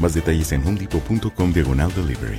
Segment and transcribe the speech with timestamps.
[0.00, 2.38] Más detalles en homedepot.com diagonal delivery.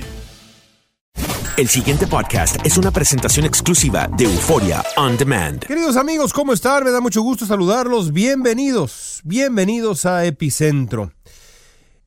[1.58, 5.62] El siguiente podcast es una presentación exclusiva de Euforia On Demand.
[5.64, 6.82] Queridos amigos, ¿cómo están?
[6.82, 8.12] Me da mucho gusto saludarlos.
[8.12, 11.12] Bienvenidos, bienvenidos a Epicentro.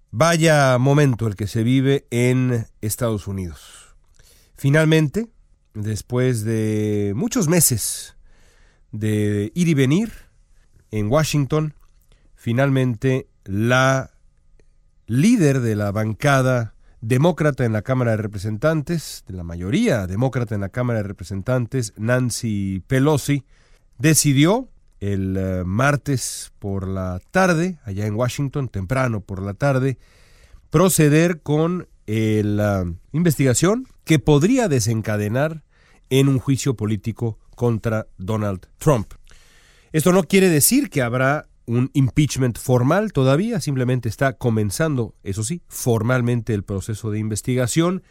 [0.09, 3.95] Vaya momento el que se vive en Estados Unidos.
[4.55, 5.27] Finalmente,
[5.75, 8.17] después de muchos meses
[8.91, 10.11] de ir y venir
[10.89, 11.75] en Washington,
[12.33, 14.14] finalmente la
[15.07, 20.61] líder de la bancada demócrata en la Cámara de Representantes, de la mayoría demócrata en
[20.61, 23.43] la Cámara de Representantes, Nancy Pelosi,
[23.97, 29.97] decidió el eh, martes por la tarde, allá en Washington, temprano por la tarde,
[30.69, 35.63] proceder con eh, la investigación que podría desencadenar
[36.09, 39.13] en un juicio político contra Donald Trump.
[39.91, 45.61] Esto no quiere decir que habrá un impeachment formal todavía, simplemente está comenzando, eso sí,
[45.67, 48.03] formalmente el proceso de investigación.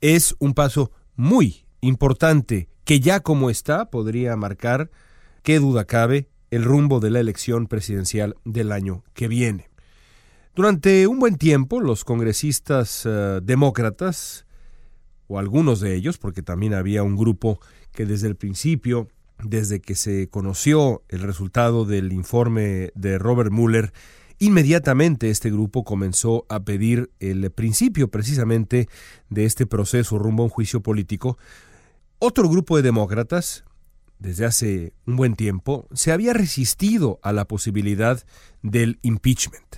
[0.00, 4.90] Es un paso muy importante que ya como está podría marcar,
[5.42, 9.70] qué duda cabe, el rumbo de la elección presidencial del año que viene.
[10.54, 14.46] Durante un buen tiempo, los congresistas uh, demócratas,
[15.28, 17.60] o algunos de ellos, porque también había un grupo
[17.92, 19.08] que desde el principio
[19.44, 23.92] desde que se conoció el resultado del informe de Robert Mueller,
[24.38, 28.88] inmediatamente este grupo comenzó a pedir el principio precisamente
[29.28, 31.38] de este proceso rumbo a un juicio político.
[32.18, 33.64] Otro grupo de demócratas,
[34.18, 38.22] desde hace un buen tiempo, se había resistido a la posibilidad
[38.62, 39.76] del impeachment.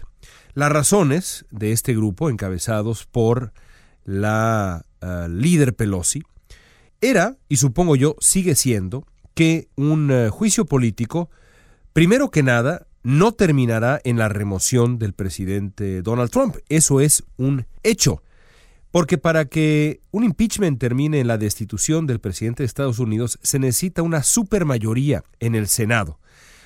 [0.55, 3.53] Las razones de este grupo, encabezados por
[4.05, 6.23] la uh, líder Pelosi,
[7.00, 11.31] era, y supongo yo sigue siendo, que un uh, juicio político,
[11.93, 16.56] primero que nada, no terminará en la remoción del presidente Donald Trump.
[16.69, 18.22] Eso es un hecho.
[18.91, 23.59] Porque para que un impeachment termine en la destitución del presidente de Estados Unidos se
[23.59, 26.19] necesita una supermayoría en el Senado.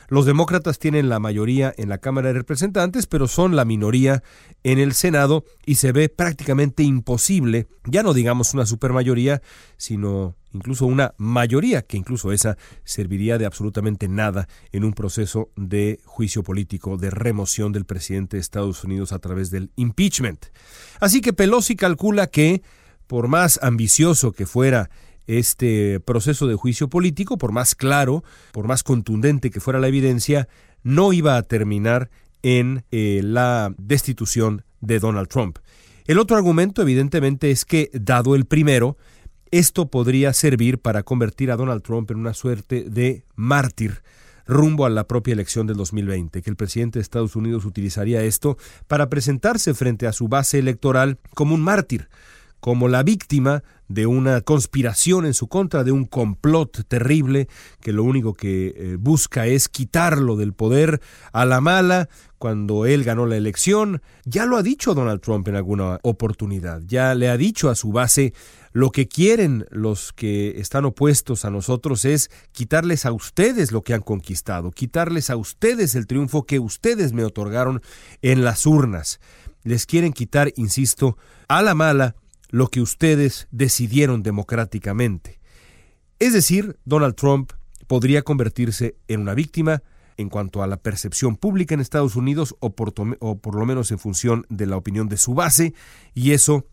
[0.09, 4.23] Los demócratas tienen la mayoría en la Cámara de Representantes, pero son la minoría
[4.63, 9.43] en el Senado y se ve prácticamente imposible, ya no digamos una supermayoría,
[9.77, 16.01] sino incluso una mayoría, que incluso esa serviría de absolutamente nada en un proceso de
[16.05, 20.47] juicio político, de remoción del presidente de Estados Unidos a través del impeachment.
[21.01, 22.63] Así que Pelosi calcula que,
[23.07, 24.91] por más ambicioso que fuera
[25.27, 30.49] este proceso de juicio político, por más claro, por más contundente que fuera la evidencia,
[30.83, 32.11] no iba a terminar
[32.43, 35.59] en eh, la destitución de Donald Trump.
[36.07, 38.97] El otro argumento, evidentemente, es que, dado el primero,
[39.51, 44.03] esto podría servir para convertir a Donald Trump en una suerte de mártir
[44.47, 48.57] rumbo a la propia elección del 2020, que el presidente de Estados Unidos utilizaría esto
[48.87, 52.09] para presentarse frente a su base electoral como un mártir,
[52.67, 57.47] como la víctima de una conspiración en su contra, de un complot terrible
[57.81, 61.01] que lo único que eh, busca es quitarlo del poder
[61.33, 62.09] a la mala
[62.39, 64.03] cuando él ganó la elección.
[64.25, 67.93] Ya lo ha dicho Donald Trump en alguna oportunidad, ya le ha dicho a su
[67.93, 68.35] base
[68.73, 73.95] lo que quieren los que están opuestos a nosotros es quitarles a ustedes lo que
[73.95, 77.81] han conquistado, quitarles a ustedes el triunfo que ustedes me otorgaron
[78.23, 79.21] en las urnas.
[79.63, 81.17] Les quieren quitar, insisto,
[81.47, 82.17] a la mala
[82.57, 85.41] lo que ustedes decidieron democráticamente.
[86.19, 87.53] Es decir, Donald Trump
[87.87, 89.83] podría convertirse en una víctima
[90.17, 93.91] en cuanto a la percepción pública en Estados Unidos o por, o por, lo menos
[93.91, 95.75] en función de la opinión de su base
[96.15, 96.65] y eso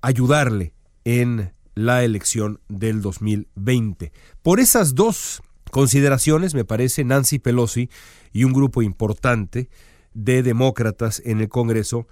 [0.00, 0.72] ayudarle
[1.04, 4.12] en la elección del 2020.
[4.40, 7.90] Por esas dos consideraciones, me parece, Nancy Pelosi
[8.32, 9.68] y un grupo importante
[10.14, 12.06] de demócratas en el Congreso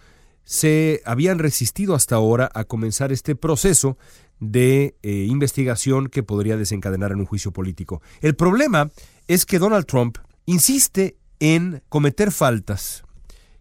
[0.49, 3.99] se habían resistido hasta ahora a comenzar este proceso
[4.41, 8.00] de eh, investigación que podría desencadenar en un juicio político.
[8.23, 8.91] El problema
[9.27, 10.17] es que Donald Trump
[10.47, 13.05] insiste en cometer faltas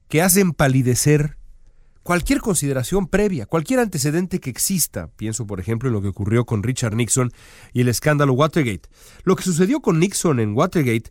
[0.08, 1.38] que hacen palidecer
[2.04, 5.10] cualquier consideración previa, cualquier antecedente que exista.
[5.18, 7.34] Pienso, por ejemplo, en lo que ocurrió con Richard Nixon
[7.74, 8.88] y el escándalo Watergate.
[9.26, 11.10] Lo que sucedió con Nixon en Watergate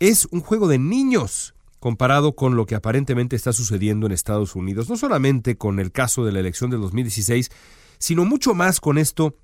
[0.00, 4.88] es un juego de niños comparado con lo que aparentemente está sucediendo en Estados Unidos,
[4.88, 7.50] no solamente con el caso de la elección del 2016,
[7.98, 9.36] sino mucho más con esto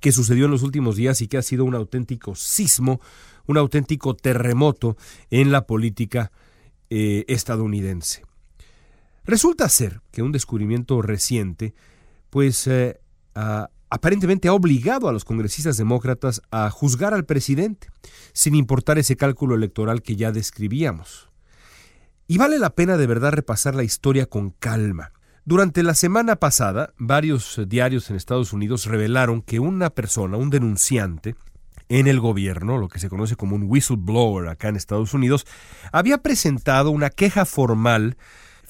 [0.00, 3.00] que sucedió en los últimos días y que ha sido un auténtico sismo,
[3.46, 4.96] un auténtico terremoto
[5.30, 6.30] en la política
[6.88, 8.22] eh, estadounidense.
[9.24, 11.74] Resulta ser que un descubrimiento reciente,
[12.30, 13.00] pues eh,
[13.90, 17.88] aparentemente ha obligado a los congresistas demócratas a juzgar al presidente,
[18.32, 21.29] sin importar ese cálculo electoral que ya describíamos.
[22.30, 25.10] Y vale la pena de verdad repasar la historia con calma.
[25.44, 31.34] Durante la semana pasada, varios diarios en Estados Unidos revelaron que una persona, un denunciante,
[31.88, 35.44] en el gobierno, lo que se conoce como un whistleblower acá en Estados Unidos,
[35.90, 38.16] había presentado una queja formal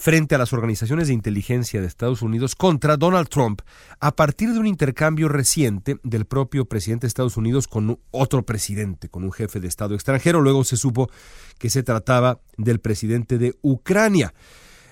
[0.01, 3.61] frente a las organizaciones de inteligencia de Estados Unidos contra Donald Trump
[4.01, 9.11] a partir de un intercambio reciente del propio presidente de Estados Unidos con otro presidente,
[9.11, 10.41] con un jefe de Estado extranjero.
[10.41, 11.11] Luego se supo
[11.59, 14.33] que se trataba del presidente de Ucrania.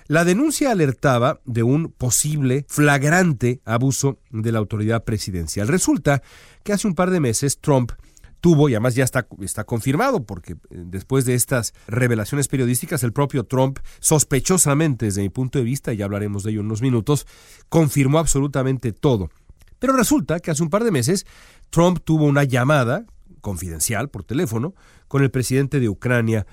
[0.09, 5.69] La denuncia alertaba de un posible flagrante abuso de la autoridad presidencial.
[5.69, 6.23] Resulta
[6.65, 7.93] que hace un par de meses Trump
[8.41, 13.13] tuvo, y además ya está, está confirmado, porque eh, después de estas revelaciones periodísticas, el
[13.13, 16.83] propio Trump, sospechosamente desde mi punto de vista, y ya hablaremos de ello en unos
[16.83, 17.27] minutos,
[17.69, 19.31] confirmó absolutamente todo.
[19.79, 21.27] Pero resulta que hace un par de meses
[21.71, 23.05] Trump tuvo una llamada
[23.41, 24.75] confidencial por teléfono
[25.07, 26.47] con el presidente de Ucrania,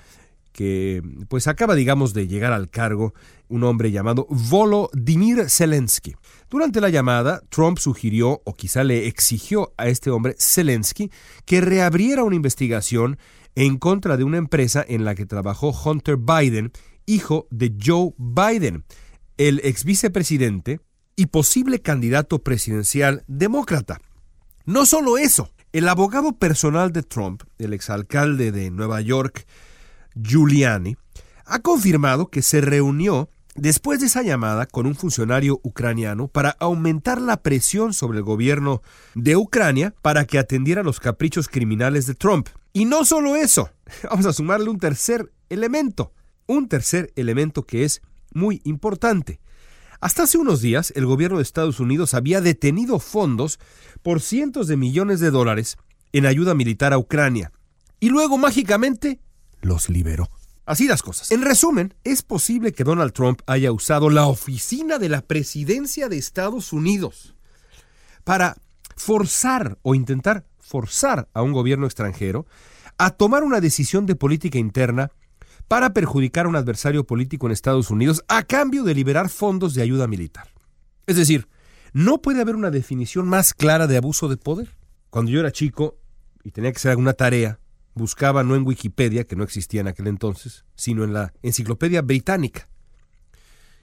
[0.56, 3.12] que pues acaba, digamos, de llegar al cargo,
[3.46, 6.14] un hombre llamado Volodymyr Zelensky.
[6.48, 11.10] Durante la llamada, Trump sugirió, o quizá le exigió a este hombre, Zelensky,
[11.44, 13.18] que reabriera una investigación
[13.54, 16.72] en contra de una empresa en la que trabajó Hunter Biden,
[17.04, 18.84] hijo de Joe Biden,
[19.36, 20.80] el ex vicepresidente
[21.16, 24.00] y posible candidato presidencial demócrata.
[24.64, 29.46] No solo eso, el abogado personal de Trump, el exalcalde de Nueva York,
[30.16, 30.96] Giuliani,
[31.44, 37.20] ha confirmado que se reunió después de esa llamada con un funcionario ucraniano para aumentar
[37.20, 38.82] la presión sobre el gobierno
[39.14, 42.48] de Ucrania para que atendiera los caprichos criminales de Trump.
[42.72, 43.70] Y no solo eso,
[44.10, 46.12] vamos a sumarle un tercer elemento,
[46.46, 48.02] un tercer elemento que es
[48.32, 49.40] muy importante.
[50.00, 53.58] Hasta hace unos días, el gobierno de Estados Unidos había detenido fondos
[54.02, 55.78] por cientos de millones de dólares
[56.12, 57.50] en ayuda militar a Ucrania.
[57.98, 59.20] Y luego, mágicamente,
[59.66, 60.30] los liberó.
[60.64, 61.30] Así las cosas.
[61.30, 66.18] En resumen, es posible que Donald Trump haya usado la oficina de la presidencia de
[66.18, 67.36] Estados Unidos
[68.24, 68.56] para
[68.96, 72.46] forzar o intentar forzar a un gobierno extranjero
[72.98, 75.12] a tomar una decisión de política interna
[75.68, 79.82] para perjudicar a un adversario político en Estados Unidos a cambio de liberar fondos de
[79.82, 80.48] ayuda militar.
[81.06, 81.48] Es decir,
[81.92, 84.76] no puede haber una definición más clara de abuso de poder.
[85.10, 85.98] Cuando yo era chico
[86.42, 87.60] y tenía que hacer alguna tarea,
[87.96, 92.68] buscaba no en Wikipedia, que no existía en aquel entonces, sino en la Enciclopedia Británica,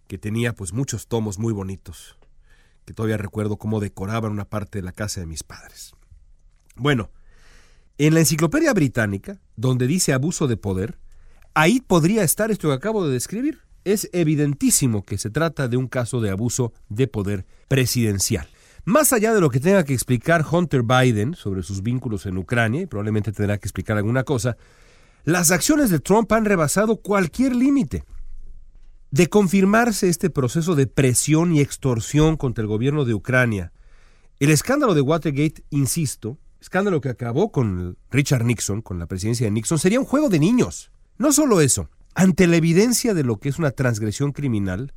[0.07, 2.15] que tenía pues muchos tomos muy bonitos,
[2.85, 5.95] que todavía recuerdo cómo decoraban una parte de la casa de mis padres.
[6.75, 7.09] Bueno,
[7.97, 10.99] en la Enciclopedia Británica, donde dice abuso de poder,
[11.55, 13.61] ahí podría estar esto que acabo de describir.
[13.83, 18.47] Es evidentísimo que se trata de un caso de abuso de poder presidencial.
[18.85, 22.81] Más allá de lo que tenga que explicar Hunter Biden sobre sus vínculos en Ucrania,
[22.81, 24.57] y probablemente tendrá que explicar alguna cosa,
[25.23, 28.03] las acciones de Trump han rebasado cualquier límite.
[29.09, 33.71] De confirmarse este proceso de presión y extorsión contra el gobierno de Ucrania,
[34.39, 39.51] el escándalo de Watergate, insisto, escándalo que acabó con Richard Nixon, con la presidencia de
[39.51, 40.91] Nixon, sería un juego de niños.
[41.17, 44.93] No solo eso, ante la evidencia de lo que es una transgresión criminal,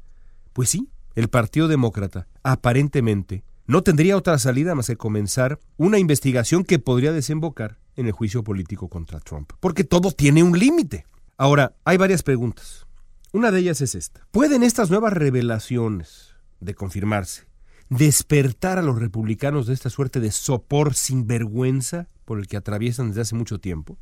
[0.53, 6.65] pues sí, el Partido Demócrata, aparentemente, no tendría otra salida más que comenzar una investigación
[6.65, 9.53] que podría desembocar en el juicio político contra Trump.
[9.61, 11.07] Porque todo tiene un límite.
[11.37, 12.87] Ahora, hay varias preguntas.
[13.33, 14.27] Una de ellas es esta.
[14.31, 17.47] ¿Pueden estas nuevas revelaciones de confirmarse
[17.89, 23.09] despertar a los republicanos de esta suerte de sopor sin vergüenza por el que atraviesan
[23.09, 23.99] desde hace mucho tiempo?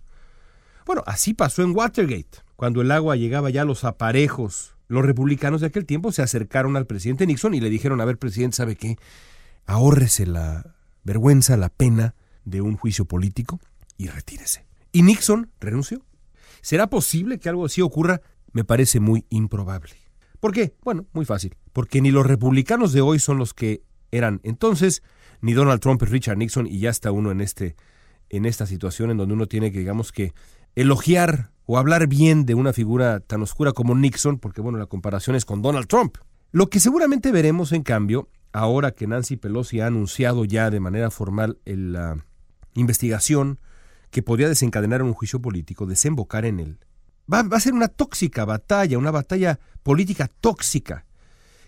[0.87, 2.39] Bueno, así pasó en Watergate.
[2.57, 6.77] Cuando el agua llegaba ya a los aparejos, los republicanos de aquel tiempo se acercaron
[6.77, 8.99] al presidente Nixon y le dijeron, a ver, presidente, ¿sabe qué?
[9.67, 13.61] Ahórrese la vergüenza, la pena de un juicio político
[13.97, 14.67] y retírese.
[14.93, 16.05] Y Nixon renunció.
[16.61, 18.21] ¿Será posible que algo así ocurra?
[18.53, 19.95] Me parece muy improbable.
[20.41, 20.75] ¿Por qué?
[20.83, 21.57] Bueno, muy fácil.
[21.73, 25.03] Porque ni los republicanos de hoy son los que eran entonces,
[25.41, 27.77] ni Donald Trump y Richard Nixon, y ya está uno en, este,
[28.29, 30.33] en esta situación en donde uno tiene que, digamos que,
[30.77, 35.35] elogiar o hablar bien de una figura tan oscura como Nixon, porque bueno, la comparación
[35.35, 36.19] es con Donald Trump.
[36.53, 41.11] Lo que seguramente veremos, en cambio, ahora que Nancy Pelosi ha anunciado ya de manera
[41.11, 42.25] formal la
[42.75, 43.59] investigación
[44.11, 46.79] que podría desencadenar un juicio político, desembocar en él,
[47.31, 51.05] va, a ser una tóxica batalla, una batalla política tóxica,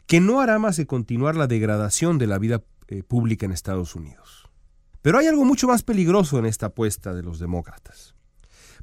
[0.07, 3.97] que no hará más que continuar la degradación de la vida eh, pública en Estados
[3.97, 4.49] Unidos.
[5.02, 8.14] Pero hay algo mucho más peligroso en esta apuesta de los demócratas.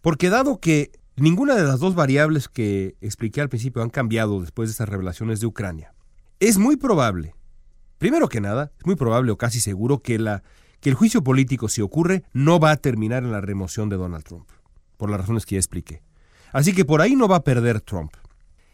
[0.01, 4.67] Porque dado que ninguna de las dos variables que expliqué al principio han cambiado después
[4.67, 5.93] de estas revelaciones de Ucrania,
[6.41, 7.33] es muy probable,
[8.03, 10.43] primero que nada, es muy probable o casi seguro que, la,
[10.81, 14.25] que el juicio político, si ocurre, no va a terminar en la remoción de Donald
[14.25, 14.49] Trump,
[14.97, 16.01] por las razones que ya expliqué.
[16.51, 18.11] Así que por ahí no va a perder Trump.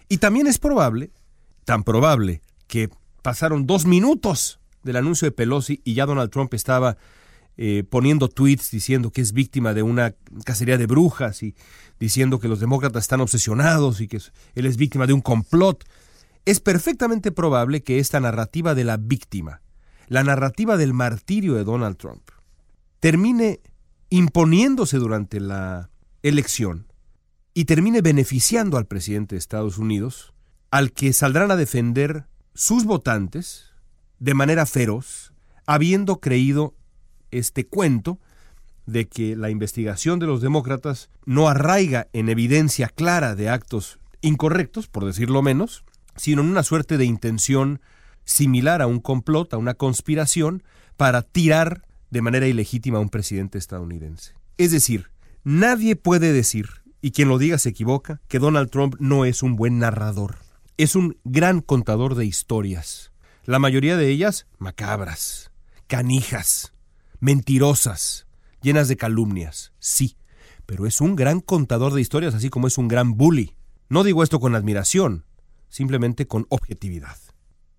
[0.08, 1.12] Y también es probable,
[1.64, 2.90] tan probable, que
[3.22, 6.98] pasaron dos minutos del anuncio de Pelosi y ya Donald Trump estaba
[7.56, 11.54] eh, poniendo tweets diciendo que es víctima de una cacería de brujas y
[12.00, 14.18] diciendo que los demócratas están obsesionados y que
[14.56, 15.86] él es víctima de un complot.
[16.46, 19.62] Es perfectamente probable que esta narrativa de la víctima,
[20.08, 22.24] la narrativa del martirio de Donald Trump,
[23.00, 23.62] termine
[24.10, 25.90] imponiéndose durante la
[26.24, 26.88] elección
[27.54, 30.34] y termine beneficiando al presidente de Estados Unidos,
[30.72, 33.74] al que saldrán a defender sus votantes
[34.20, 35.34] de manera feroz,
[35.66, 36.76] habiendo creído
[37.32, 38.20] este cuento
[38.86, 44.88] de que la investigación de los demócratas no arraiga en evidencia clara de actos incorrectos,
[44.88, 45.86] por decirlo menos,
[46.20, 47.82] sino en una suerte de intención
[48.26, 50.64] similar a un complot, a una conspiración,
[50.98, 54.34] para tirar de manera ilegítima a un presidente estadounidense.
[54.58, 55.12] Es decir,
[55.44, 56.68] nadie puede decir,
[57.02, 60.40] y quien lo diga se equivoca, que Donald Trump no es un buen narrador.
[60.78, 63.12] Es un gran contador de historias,
[63.46, 65.52] la mayoría de ellas macabras,
[65.88, 66.74] canijas,
[67.20, 68.28] mentirosas,
[68.62, 70.18] llenas de calumnias, sí,
[70.66, 73.56] pero es un gran contador de historias, así como es un gran bully.
[73.88, 75.26] No digo esto con admiración,
[75.70, 77.18] simplemente con objetividad.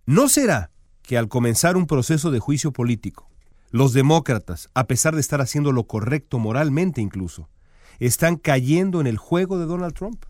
[0.07, 0.71] ¿No será
[1.03, 3.29] que al comenzar un proceso de juicio político,
[3.71, 7.49] los demócratas, a pesar de estar haciendo lo correcto moralmente incluso,
[7.99, 10.25] están cayendo en el juego de Donald Trump?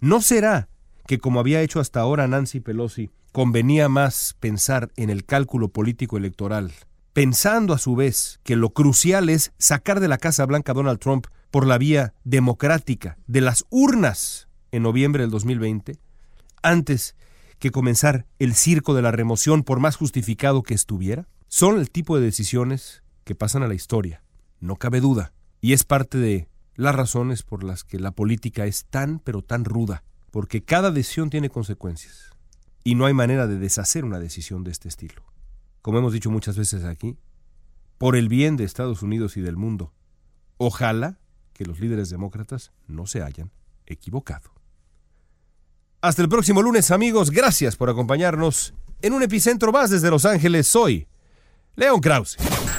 [0.00, 0.68] ¿No será
[1.06, 6.16] que como había hecho hasta ahora Nancy Pelosi, convenía más pensar en el cálculo político
[6.16, 6.72] electoral
[7.14, 10.98] pensando a su vez que lo crucial es sacar de la Casa Blanca a Donald
[10.98, 15.96] Trump por la vía democrática de las urnas en noviembre del 2020,
[16.64, 17.14] antes
[17.58, 22.16] que comenzar el circo de la remoción por más justificado que estuviera, son el tipo
[22.16, 24.24] de decisiones que pasan a la historia,
[24.60, 28.86] no cabe duda, y es parte de las razones por las que la política es
[28.86, 30.02] tan pero tan ruda,
[30.32, 32.30] porque cada decisión tiene consecuencias,
[32.82, 35.22] y no hay manera de deshacer una decisión de este estilo
[35.84, 37.18] como hemos dicho muchas veces aquí,
[37.98, 39.92] por el bien de Estados Unidos y del mundo.
[40.56, 41.20] Ojalá
[41.52, 43.52] que los líderes demócratas no se hayan
[43.84, 44.53] equivocado.
[46.04, 47.30] Hasta el próximo lunes, amigos.
[47.30, 50.66] Gracias por acompañarnos en un epicentro más desde Los Ángeles.
[50.66, 51.08] Soy
[51.76, 52.36] León Krause.